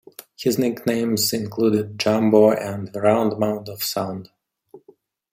His 0.35 0.57
nicknames 0.57 1.31
included 1.31 1.99
"Jumbo" 1.99 2.53
and 2.53 2.91
"The 2.91 3.01
Round 3.01 3.37
Mound 3.37 3.69
of 3.69 3.83
Sound". 3.83 4.31